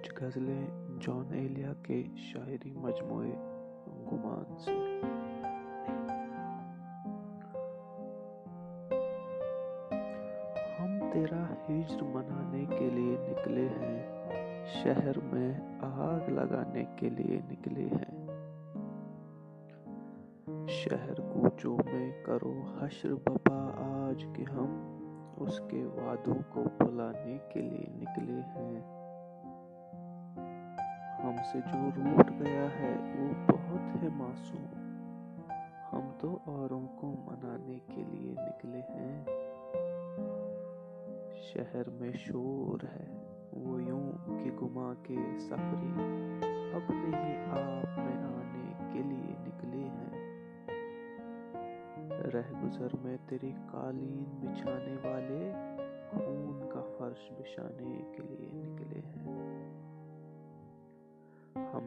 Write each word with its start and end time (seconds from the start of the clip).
کچھ 0.00 0.12
غزلیں 0.20 0.66
جان 1.00 1.34
ایلیا 1.34 1.72
کے 1.82 2.02
شاعری 2.16 2.72
مجموعے 2.72 3.32
گمان 4.12 4.56
سے۔ 4.58 5.00
ہم 10.80 11.10
تیرا 11.12 11.42
ہجر 11.52 12.02
منانے 12.02 12.64
کے 12.78 12.90
لیے 12.90 13.16
نکلے 13.30 13.68
ہیں، 13.68 14.66
شہر 14.66 15.18
میں 15.18 15.60
آگ 15.80 16.28
لگانے 16.28 16.84
کے 16.96 17.10
لیے 17.10 17.40
نکلے 17.50 17.86
ہیں۔ 17.86 18.26
شہر 20.68 21.14
کوچوں 21.14 21.78
میں 21.92 22.24
کرو 22.24 22.62
حشر 22.80 23.14
بپا 23.14 23.70
آج 23.78 24.24
کے 24.36 24.42
ہم 24.42 24.96
اس 25.36 25.60
کے 25.70 25.84
وعدوں 25.84 26.36
کو 26.48 26.64
بلانے 26.80 27.38
کے 27.52 27.62
لیے 27.62 27.86
نکلے 27.88 28.40
ہیں۔ 28.40 28.99
ہم 31.24 31.36
سے 31.52 31.58
جو 31.58 31.88
روٹ 31.96 32.30
گیا 32.40 32.66
ہے 32.80 32.96
وہ 33.18 33.52
بہت 33.52 34.02
ہے 34.02 34.08
معصوم۔ 34.08 34.80
ہم 35.92 36.10
تو 36.18 36.38
اوروں 36.44 36.86
کو 36.86 37.06
منانے 37.06 37.78
کے 37.94 38.04
لیے 38.10 38.32
نکلے 38.32 38.80
ہیں۔ 38.80 39.24
شہر 41.34 41.90
میں 41.90 42.12
شور 42.12 42.84
ہے، 42.84 43.06
وہ 43.52 43.82
یوں 43.82 44.12
کہ 44.26 44.50
گما 44.50 44.92
کے 45.02 45.16
سفری 45.40 45.92
اپنے 46.72 47.06
ہی 47.06 47.36
آپ 47.50 47.98
میں 47.98 48.22
آنے 48.22 48.88
کے 48.92 48.98
لیے 48.98 49.34
نکلے 49.40 49.84
ہیں۔ 49.84 50.40
رہ 52.10 52.64
گزر 52.64 52.88
میں 53.02 53.16
تیری 53.26 53.52
قالین 53.70 54.24
بچھانے 54.40 55.08
والے، 55.08 55.52
خون 56.10 56.68
کا 56.72 56.80
فرش 56.98 57.32
بچھانے 57.38 58.12
کے 58.16 58.22
لیے۔ 58.22 58.59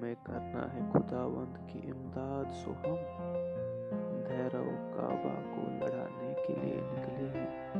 ہمیں 0.04 0.16
کرنا 0.24 0.74
ہے 0.74 0.80
خداوند 0.94 1.58
کی 1.68 1.80
امداد، 1.86 2.52
سو 2.54 2.72
ہم 2.72 2.96
دھیرو 4.28 4.70
کعبہ 4.96 5.36
کو 5.56 5.62
لڑانے 5.72 6.34
کے 6.48 6.54
لیے 6.62 6.82
نکلے 6.84 7.40
ہیں۔ 7.40 7.74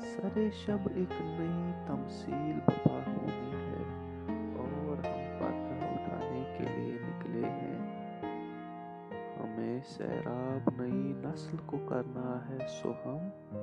سرے 0.00 0.50
شب 0.50 0.88
ایک 0.94 1.12
نئی 1.20 1.72
تمثیل 1.86 2.60
بپا 2.66 2.98
ہونی 3.06 3.52
ہے 3.54 3.82
اور 4.58 5.06
ہم 5.06 5.38
پردہ 5.38 5.84
اٹھانے 5.84 6.54
کے 6.58 6.64
لیے 6.76 6.98
نکلے 7.02 7.48
ہیں۔ 7.48 7.78
ہمیں 9.40 9.80
سیراب 9.86 10.70
نئی 10.80 11.12
نسل 11.16 11.56
کو 11.66 11.76
کرنا 11.88 12.38
ہے، 12.48 12.58
سو 12.68 12.92
ہم 13.04 13.53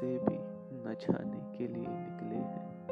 سے 0.00 0.18
بھی 0.28 0.38
نہ 0.70 0.88
جانے 1.00 1.58
کے 1.58 1.66
لیے 1.66 1.86
نکلے 1.88 2.36
ہیں۔ 2.36 2.86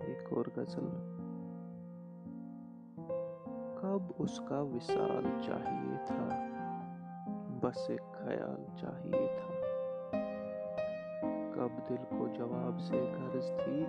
ایک 0.00 0.32
اور 0.32 0.44
غزل۔ 0.56 0.88
کب 3.80 4.12
اس 4.18 4.40
کا 4.48 4.60
وصال 4.60 5.42
چاہیے 5.46 5.96
تھا؟ 6.06 6.28
بس 7.60 7.90
ایک 7.90 8.12
خیال 8.12 8.64
چاہیے 8.76 9.38
تھا۔ 9.40 9.54
کب 11.54 11.88
دل 11.88 12.16
کو 12.18 12.28
جواب 12.28 12.80
سے 12.80 12.96
غرض 12.96 13.50
تھی؟ 13.64 13.84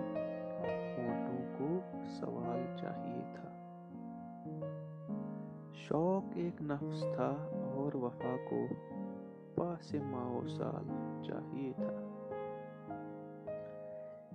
ہونٹوں 0.96 1.58
کو 1.58 1.98
سوال 2.08 2.76
چاہیے 2.76 3.22
تھا۔ 3.34 3.46
شوق 5.74 6.32
ایک 6.34 6.62
نفس 6.62 7.00
تھا 7.00 7.34
اور 7.74 7.94
وفا 7.94 8.36
کو 8.50 8.56
پاس 9.54 9.94
ماہ 9.94 10.26
و 10.26 10.48
سال 10.48 10.88
چاہیے 11.22 11.72
تھا۔ 11.72 12.06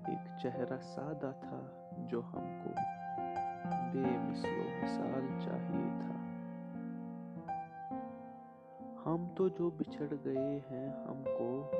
ایک 0.07 0.39
چہرہ 0.43 0.77
سادہ 0.81 1.31
تھا 1.39 1.89
جو 2.09 2.21
ہم 2.23 2.61
کو 2.63 2.69
بے 3.93 4.17
مثل 4.17 4.49
و 4.49 4.83
مثال 4.83 5.27
چاہیے 5.45 5.89
تھا۔ 5.99 6.15
ہم 9.05 9.27
تو 9.35 9.47
جو 9.47 9.69
بچھڑ 9.69 10.13
گئے 10.25 10.59
ہیں 10.71 10.89
ہم 10.89 11.23
کو، 11.37 11.71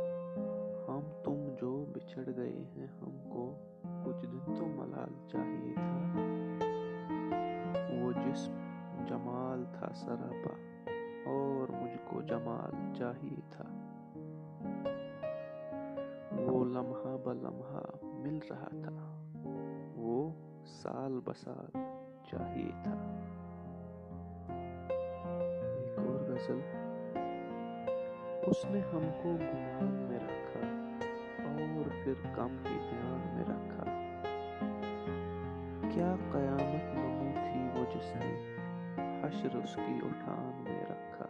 ہم 0.88 1.22
تم 1.24 1.56
جو 1.62 1.85
بچھڑ 1.94 2.29
گئے 2.38 2.66
ہیں 2.78 2.88
ہم 3.01 3.29
کو 3.29 3.56
کچھ 4.06 4.25
دن 4.25 4.56
تو 4.56 4.66
ملال 4.66 5.28
چاہیے 5.28 5.74
تھا۔ 5.74 6.12
وہ 8.01 8.12
جسم 8.12 8.53
جمال 9.07 9.66
تھا 9.74 9.94
سراپا۔ 9.94 10.75
جمال 12.28 12.94
چاہیے 12.97 13.40
تھا۔ 13.50 13.63
وہ 16.31 16.66
لمحہ 16.66 17.18
بلمحہ 17.24 18.06
مل 18.06 18.40
رہا 18.50 18.68
تھا۔ 18.69 19.31
وہ 19.96 20.30
سال 20.66 21.19
بسال 21.25 21.78
چاہیے 22.31 22.72
تھا۔ 22.84 23.19
ایک 24.50 26.00
اور 26.00 26.16
غزل۔ 26.16 26.59
اس 28.47 28.66
نے 28.66 28.80
ہم 28.80 29.02
کو 29.24 29.30
گمان 29.30 30.07
میں 30.09 30.19
رکھا 30.19 30.59
اور 31.44 32.03
پھر 32.03 32.13
کم 32.36 32.57
ہی 32.66 32.78
دھیان 32.90 33.31
میں 33.34 33.44
رکھا۔ 33.44 33.84
کیا 35.92 36.16
قیامت 36.31 36.94
نمو 36.94 37.31
تھی 37.34 37.80
وہ 37.80 37.86
جس 37.96 38.16
نے 38.16 38.56
حشر 39.24 39.56
اس 39.56 39.75
کی 39.75 39.96
اٹھان 40.03 40.63
میں 40.63 40.84
رکھا؟ 40.84 41.25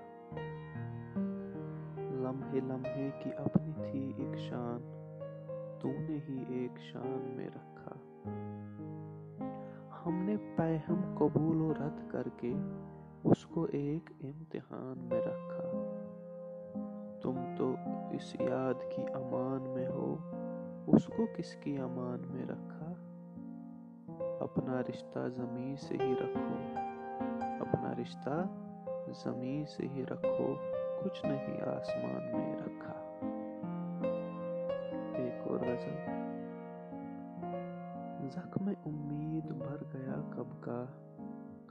لمحے 2.61 2.91
لمحے 2.93 3.09
کی 3.23 3.29
اپنی 3.37 3.71
تھی 3.91 4.13
ایک 4.17 4.37
شان، 4.37 4.79
تو 5.81 5.87
نے 5.87 6.19
ہی 6.29 6.43
ایک 6.47 6.79
شان 6.79 7.33
میں 7.35 7.47
رکھا۔ 7.47 7.91
ہم 10.05 10.13
نے 10.15 10.35
پیہم 10.55 11.15
قبول 11.17 11.61
و 11.61 11.73
رد 11.73 12.11
کر 12.11 12.27
کے 12.37 12.53
اس 13.23 13.45
کو 13.45 13.67
ایک 13.71 14.09
امتحان 14.23 14.97
میں 14.97 15.21
رکھا۔ 15.21 15.71
تم 17.21 17.35
تو 17.57 17.75
اس 18.11 18.35
یاد 18.39 18.95
کی 18.95 19.01
امان 19.01 19.61
میں 19.61 19.87
ہو، 19.87 20.17
اس 20.87 21.05
کو 21.05 21.25
کس 21.37 21.55
کی 21.55 21.77
امان 21.77 22.19
میں 22.27 22.45
رکھا؟ 22.45 22.93
اپنا 24.39 24.81
رشتہ 24.89 25.19
زمین 25.27 25.75
سے 25.75 25.97
ہی 26.01 26.13
رکھو۔ 26.13 26.55
اپنا 27.59 27.93
رشتہ 28.01 28.47
زمین 29.25 29.65
سے 29.65 29.87
ہی 29.87 30.05
رکھو۔ 30.05 30.74
کچھ 31.05 31.25
نہیں 31.25 31.61
آسمان 31.61 32.37
میں 32.37 32.57
رکھا۔ 32.57 33.19
ایک 35.15 35.47
اور 35.47 35.59
غزل۔ 35.59 35.95
زخم 38.29 38.69
امید 38.85 39.45
بھر 39.45 39.97
گیا 39.97 40.13
کب 40.29 40.63
کا؟ 40.63 40.85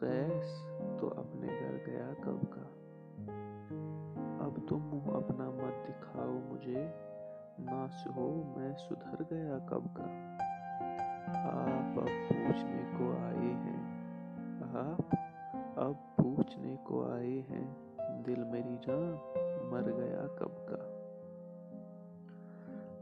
قیس 0.01 0.67
تو 1.01 1.15
اپنے 1.17 1.47
گھر 1.47 1.77
گیا 1.87 2.13
کب 2.21 2.51
کا؟ 2.51 2.63
اب 4.41 4.69
تم 4.69 4.79
منہ 4.79 5.17
اپنا 5.17 5.51
مت 5.51 5.89
دکھاؤ 5.89 6.39
مجھے۔ 6.49 6.87
ناس 7.59 8.07
ہو 8.17 8.55
میں 8.57 8.73
سدھر 8.77 9.23
گیا 9.31 9.59
کب 9.67 9.97
کا؟ 9.97 10.37
آپ 11.35 12.01
اب 12.01 12.29
پوچھنے 12.29 12.83
کو 12.99 13.17
آئے 13.23 13.53
ہیں۔ 13.53 13.83
آپ 14.75 15.15
اب 15.77 16.17
پوچھنے 16.17 16.77
کو 16.83 17.13
آئے 17.13 17.43
ہیں۔ 17.51 17.94
دل 18.27 18.45
میری 18.45 18.77
جان 18.87 19.17
مر 19.71 19.93
گیا 19.97 20.27
کب 20.39 20.69
کا۔ 20.69 20.91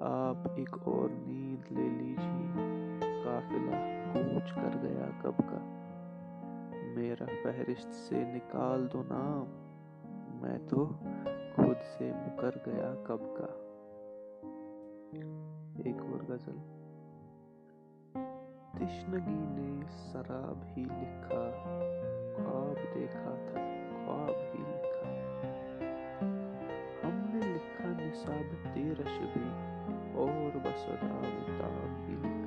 آپ 0.00 0.37
ایک 0.55 0.78
اور 0.84 1.09
نیند 1.12 1.72
لے 1.72 1.89
لیجیے، 1.89 3.01
قافلہ 3.24 3.77
کوچ 4.13 4.53
کر 4.53 4.78
گیا 4.83 5.07
کب 5.22 5.39
کا۔ 5.39 5.78
میرا 6.97 7.24
فہرست 7.42 7.95
سے 7.95 8.24
نکال 8.24 8.89
دو 8.92 9.03
نام، 9.03 9.45
میں 10.42 10.59
تو 10.69 10.86
خود 11.57 11.77
سے 11.98 12.13
مکر 12.13 12.51
گیا 12.66 12.95
کب 13.03 13.19
کا۔ 13.19 13.47
ایک 15.84 15.97
اور 16.03 16.33
غزل۔ 16.33 16.57
تشنگی 18.72 19.45
نے 19.48 19.80
سراب 19.89 20.59
ہی 20.77 20.84
لکھا، 20.84 21.51
خواب 22.36 22.95
دیکھا 22.95 23.34
تھا۔ 23.53 23.72
لکھا 28.28 28.71
تیرش 28.74 29.19
بھی 29.33 29.48
اور 30.15 30.57
بسداب 30.57 31.51
تاب 31.59 32.09
ہی 32.09 32.15
لکھا 32.15 32.42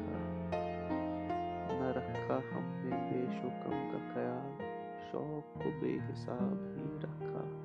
نہ 1.80 1.98
رکھا 1.98 2.38
ہم 2.38 2.64
نے 2.64 2.96
بے 3.12 3.26
شکم 3.32 3.90
کا 3.92 3.98
خیال، 4.14 4.64
شوق 5.12 5.54
کو 5.54 5.70
بے 5.82 5.98
حساب 6.10 6.78
ہی 6.78 6.98
رکھا۔ 7.04 7.62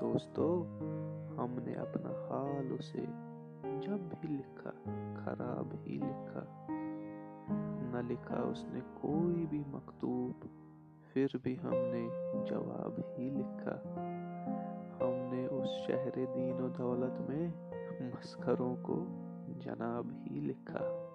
دوستو، 0.00 0.64
ہم 1.36 1.58
نے 1.64 1.74
اپنا 1.74 2.10
حال 2.10 2.76
اسے 2.78 3.04
جب 3.82 3.98
بھی 4.20 4.28
لکھا، 4.28 4.70
خراب 5.24 5.74
ہی 5.86 5.96
لکھا۔ 5.96 6.66
نہ 7.92 8.12
لکھا 8.12 8.36
اس 8.36 8.64
نے 8.64 8.80
کوئی 9.00 9.46
بھی 9.46 9.62
مکتوب، 9.66 10.46
پھر 11.12 11.26
بھی 11.42 11.56
ہم 11.62 11.74
نے 11.74 12.08
جواب 12.46 13.18
ہی 13.18 13.30
لکھا۔ 13.30 14.11
نے 15.32 15.46
اس 15.46 15.68
شہر 15.86 16.10
دین 16.14 16.62
و 16.62 16.68
دولت 16.68 17.20
میں 17.20 17.48
مسکروں 18.00 18.76
کو 18.82 19.04
جناب 19.58 20.06
ہی 20.30 20.40
لکھا۔ 20.40 21.08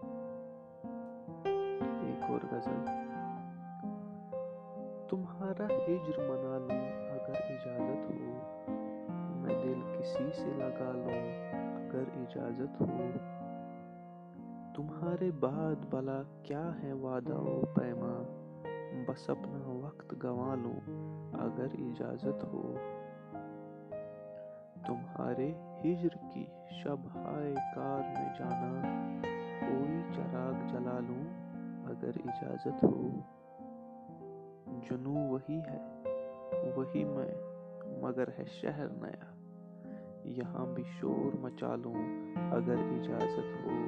ایک 2.04 2.24
اور 2.24 2.40
غزل۔ 2.52 2.86
تمہارا 5.10 5.66
ہجر 5.66 6.18
منا 6.18 6.58
لوں 6.58 7.10
اگر 7.10 7.36
اجازت 7.50 8.12
ہو، 8.12 8.40
میں 9.36 9.56
دل 9.64 9.82
کسی 10.00 10.30
سے 10.34 10.54
لگا 10.56 10.92
لوں 10.92 11.32
اگر 11.76 12.04
اجازت 12.16 12.82
ہو۔ 12.82 13.10
تمہارے 14.76 15.32
بعد 15.32 15.76
بلا 15.90 16.22
کیا 16.44 16.72
ہے 16.84 16.94
وعدہ 16.94 17.36
و 17.36 17.62
پیما؟ 17.74 18.24
بس 19.08 19.30
اپنا 19.30 19.86
وقت 19.86 20.24
گوا 20.24 20.56
لوں 20.56 20.80
اگر 21.34 21.68
اجازت 21.74 22.44
ہو۔ 22.44 22.76
تمہارے 24.88 25.54
ہجر 25.84 26.18
کی 26.34 26.46
شب 26.70 26.98
ہائے 27.16 27.54
کار 27.76 28.00
میں 28.00 28.30
جانا 28.40 28.82
کوئی 29.62 30.02
چراغ 30.16 30.68
جلا 30.68 31.00
لوں 31.00 31.24
اگر 31.86 32.12
اجازت 32.26 32.84
ہو۔ 32.84 33.08
جنو 34.90 35.28
وہی 35.28 35.60
ہے، 35.60 36.04
وہی 36.76 37.04
میں، 37.04 37.34
مگر 38.02 38.28
ہے 38.28 38.44
شہر 38.46 38.88
نیا۔ 38.90 39.34
یہاں 40.24 40.66
بھی 40.66 40.84
شور 41.00 41.38
مچا 41.40 41.76
لوں 41.76 41.96
اگر 42.52 42.76
اجازت 42.78 43.66
ہو۔ 43.66 43.88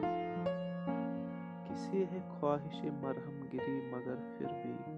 کسی 1.63 2.03
ہے 2.11 2.19
خواہش 2.29 2.83
مرہم 2.83 3.45
گری 3.53 3.89
مگر 3.91 4.15
پھر 4.37 4.47
بھی 4.47 4.93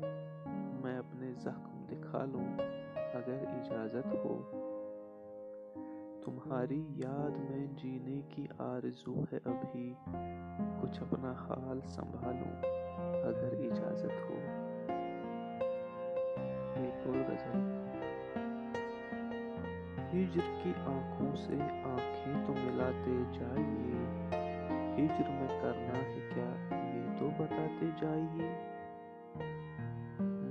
میں 0.84 0.98
اپنے 0.98 1.34
زخم 1.34 1.86
دکھا 1.90 2.26
لوں 2.26 2.60
اگر 2.96 3.44
اجازت 3.48 4.14
ہو۔ 4.14 4.68
تمہاری 6.26 6.86
یاد 6.90 7.50
میں 7.50 7.68
جینے 7.68 8.22
کی 8.30 8.48
آرزو 8.58 9.24
ہے 9.24 9.40
ابھی، 9.46 9.94
کچھ 10.82 11.02
اپنا 11.02 11.32
حال 11.32 11.82
سنبھالوں 11.82 12.56
اگر 13.24 13.72
اجازت 13.72 14.30
ہو۔ 14.30 14.36
ہجر 20.14 20.54
کی 20.64 20.74
آنکھوں 20.86 21.36
سے 21.36 21.58
آنکھیں 21.84 22.44
تو 22.48 22.54
ملاتے 22.54 23.40
جائیے، 23.40 24.28
ہجر 24.96 25.30
میں 25.30 25.62
کرنا 25.62 25.98
ہے 25.98 26.30
کیا 26.34 26.76
یہ 26.76 27.20
تو 27.20 27.30
بتاتے 27.38 27.86
جائیے۔ 28.02 28.68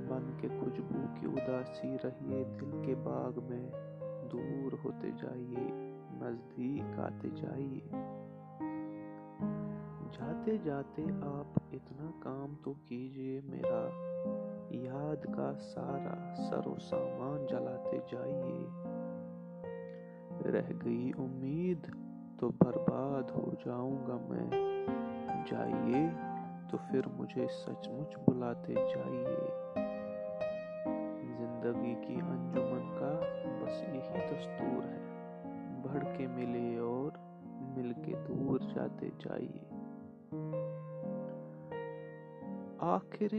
بن 0.09 0.33
کے 0.41 0.49
خوشبو 0.49 1.07
کی 1.21 1.27
اداسی 1.27 1.97
رہیے 2.05 2.45
دل 2.61 2.83
کے 2.87 2.95
باغ 2.95 3.45
میں 3.45 3.90
دور 4.33 4.73
ہوتے 4.85 5.11
جائیے، 5.23 5.73
نزدیک 6.13 6.99
آتے 6.99 7.29
جائیے۔ 7.31 7.89
جاتے 10.13 10.57
جاتے 10.65 11.03
آپ 11.23 11.59
اتنا 11.73 12.11
کام 12.21 12.55
تو 12.65 12.73
کیجیے 12.87 13.41
میرا۔ 13.45 13.89
یاد 14.71 15.25
کا 15.37 15.55
سارا 15.75 16.35
سر 16.51 16.69
و 16.69 16.75
سامان 16.79 17.47
جلاتے 17.47 17.99
جائیے۔ 18.13 18.67
رہ 20.53 20.73
گئی 20.85 21.13
امید 21.19 21.87
تو 22.41 22.49
برباد 22.49 23.31
ہو 23.31 23.51
جاؤں 23.65 24.07
گا 24.07 24.17
میں۔ 24.29 24.51
جائیے 25.47 26.09
تو 26.71 26.77
پھر 26.91 27.01
مجھے 27.17 27.47
سچ 27.49 27.89
مچ 27.89 28.17
بلاتے 28.27 28.75
جائیے۔ 28.75 29.51
زندگی 31.73 31.95
کی 31.95 32.15
انجمن 32.15 32.99
کا 33.01 33.21
بس 33.63 33.83
یہی 33.83 34.19
دستور 34.27 34.85
ہے۔ 34.85 34.99
بڑھ 35.83 36.19
کے 36.19 36.27
ملے 36.27 36.77
اور 36.79 37.11
مل 37.45 37.93
کے 38.05 38.13
دور 38.29 38.61
جاتے 38.75 39.09
جائیے۔ 39.19 39.75
آخر 42.79 43.35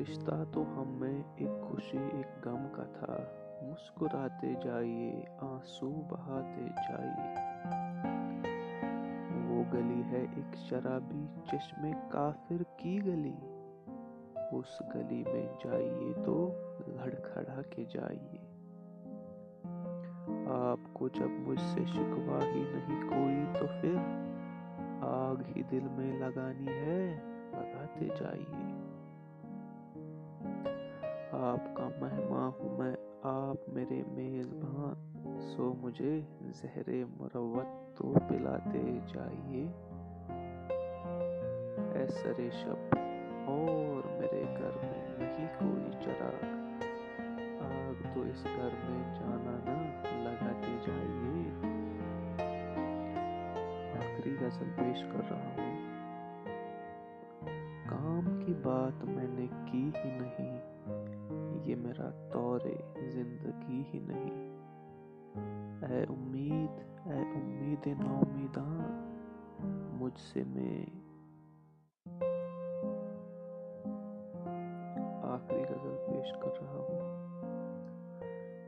رشتہ 0.00 0.44
تو 0.52 0.62
ہم 0.62 0.88
میں 0.88 1.22
ایک 1.36 1.70
خوشی، 1.70 1.98
ایک 2.12 2.46
غم 2.46 2.66
کا 2.72 2.82
تھا۔ 2.82 3.16
مسکراتے 3.62 4.54
جائیے، 4.64 5.24
آنسو 5.40 5.90
بہاتے 6.08 6.62
جائیے۔ 6.62 7.34
وہ 9.48 9.62
گلی 9.72 10.02
ہے 10.12 10.26
ایک 10.36 10.56
شرابی 10.56 11.26
چشم 11.44 11.90
کافر 12.10 12.62
کی 12.76 13.04
گلی۔ 13.04 13.53
اس 14.54 14.82
گلی 14.94 15.24
میں 15.32 15.46
جائیے 15.64 16.12
تو 16.24 16.52
لڑکھڑا 16.86 17.62
کے 17.62 17.84
جائیے۔ 17.84 18.38
آپ 20.46 20.78
کو 20.92 21.08
جب 21.08 21.30
مجھ 21.30 21.60
سے 21.60 21.80
شکوا 21.86 22.38
ہی 22.44 22.62
نہیں 22.72 23.08
کوئی 23.08 23.58
تو 23.58 23.66
پھر 23.80 23.96
آگ 25.02 25.36
ہی 25.56 25.62
دل 25.62 25.88
میں 25.90 26.18
لگانی 26.18 26.68
ہے، 26.68 27.18
لگاتے 27.52 28.08
جائیے۔ 28.20 28.72
آپ 31.30 31.76
کا 31.76 31.88
مہمان 32.00 32.50
ہوں 32.60 32.78
میں، 32.78 32.96
آپ 33.22 33.68
میرے 33.68 34.02
میزبان۔ 34.06 35.14
سو 35.56 35.72
مجھے 35.80 36.20
زہر 36.54 36.88
مروت 37.16 37.98
تو 37.98 38.14
پلاتے 38.28 38.98
جائیے۔ 39.14 39.66
اے 41.94 42.06
سر 42.06 42.50
شب، 42.52 42.96
اور 43.46 44.13
میں 45.38 45.48
نہیں 45.48 45.74
کوئی 45.74 46.04
چراغ۔ 46.04 46.44
آگ 47.60 48.14
تو 48.14 48.20
اس 48.20 48.44
گھر 48.44 48.68
میں 48.84 49.14
جانا 49.14 49.56
نہ 49.64 50.06
لگاتے 50.24 50.76
جائیے 50.86 51.50
آخری 53.98 54.36
غزل 54.40 54.70
پیش 54.76 55.02
کر 55.12 55.20
رہا 55.30 55.54
ہوں۔ 55.56 55.76
کام 57.88 58.40
کی 58.46 58.54
بات 58.54 59.04
میں 59.04 59.26
نے 59.28 59.46
کی 59.72 59.90
ہی 60.04 60.10
نہیں۔ 60.10 60.60
یہ 61.64 61.76
میرا 61.76 62.30
طور 62.32 62.60
زندگی 63.06 63.82
ہی 63.94 63.98
نہیں۔ 63.98 64.58
اے 65.88 66.04
امید 66.08 66.70
اے 67.06 67.18
امید 67.18 67.86
نومیداں، 67.86 68.80
مجھ 70.00 70.18
سے 70.18 70.42
میں 70.46 71.03
پیش 76.24 76.32
کر 76.40 76.62
رہا 76.62 76.72
ہوں۔ 76.72 77.28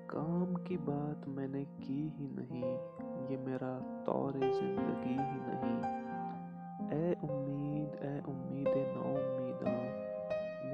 کام 0.07 0.55
کی 0.65 0.77
بات 0.77 1.29
میں 1.29 1.49
نے 1.49 1.65
کی 1.81 2.09
ہی 2.19 2.27
نہیں، 2.31 2.79
یہ 3.31 3.37
میرا 3.37 4.03
طور 4.07 4.33
زندگی 4.33 5.19
ہی 5.19 5.41
نہیں۔ 5.47 5.83
اے 6.93 7.15
امید 7.23 8.03
اے 8.05 8.19
امید 8.27 8.69
نو 8.69 9.03
امیداں 9.03 9.83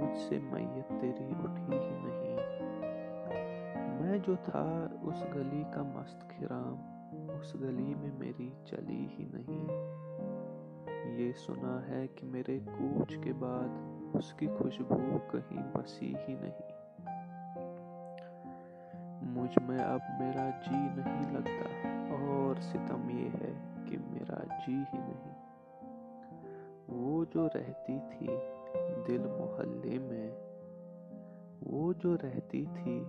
مجھ 0.01 0.19
سے 0.19 0.39
میت 0.39 0.89
تیری 1.01 1.33
اٹھی 1.45 1.79
ہی 1.79 1.99
نہیں۔ 2.03 2.37
میں 4.01 4.19
جو 4.19 4.35
تھا، 4.43 4.87
اس 5.03 5.25
گلی 5.35 5.62
کا 5.75 5.83
مست 5.83 6.31
کھرام، 6.31 6.77
اس 7.31 7.55
گلی 7.55 7.95
میں 7.95 8.11
میری 8.19 8.51
چلی 8.65 9.09
ہی 9.19 9.25
نہیں۔ 9.25 9.69
یہ 11.19 11.33
سنا 11.33 11.89
ہے 11.89 12.07
کہ 12.07 12.27
میرے 12.27 12.59
کوچ 12.79 13.19
کے 13.19 13.33
بعد 13.33 13.69
اس 14.17 14.33
کی 14.33 14.47
خوشبو 14.59 15.19
کہیں 15.31 15.62
بسی 15.73 16.15
ہی 16.29 16.35
نہیں۔ 16.35 16.72
مجھ 19.53 19.69
میں 19.69 19.79
اب 19.79 20.01
میرا 20.19 20.51
جی 20.67 20.77
نہیں 20.77 21.33
لگتا، 21.33 21.89
اور 22.11 22.61
ستم 22.61 23.11
یہ 23.11 23.29
ہے 23.29 23.53
کہ 23.87 23.97
میرا 23.99 24.45
جی 24.67 24.77
ہی 24.95 24.99
نہیں۔ 24.99 25.33
وہ 26.89 27.25
جو 27.35 27.47
رہتی 27.47 27.99
تھی 28.11 28.27
دل 29.09 29.19
محلے 29.19 29.99
میں، 29.99 30.31
وہ 31.67 31.93
جو 31.93 32.15
رہتی 32.15 32.65
تھی 32.75 33.05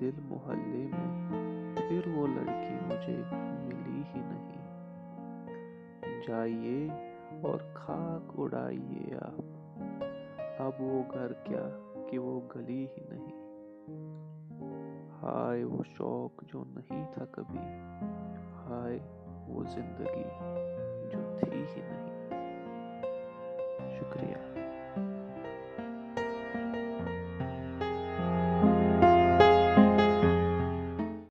دل 0.00 0.10
محلے 0.16 0.86
میں، 0.98 1.76
پھر 1.76 2.00
وہ 2.14 2.26
لڑکی 2.26 2.74
مجھے 2.86 3.22
ملی 3.32 4.02
ہی 4.14 4.20
نہیں۔ 4.20 4.52
جائیے 6.26 6.88
اور 7.42 7.58
خاک 7.74 8.34
اڑائیے 8.38 9.14
آپ۔ 9.14 9.42
اب 10.58 10.72
وہ 10.78 11.02
گھر 11.14 11.32
کیا 11.32 11.68
کہ 12.10 12.18
وہ 12.18 12.40
گلی 12.54 12.86
ہی 12.98 13.04
نہیں۔ 13.08 13.46
ہائے 15.26 15.64
وہ 15.64 15.82
شوق 15.96 16.42
جو 16.42 16.64
نہیں 16.66 17.12
تھا 17.12 17.24
کبھی، 17.24 17.58
ہائے 18.66 18.98
وہ 19.48 19.64
زندگی 19.64 20.28
جو 21.12 21.36
تھی 21.38 21.64
ہی 21.76 21.82
نہیں۔ 21.82 22.30
شکریہ۔ 23.98 24.55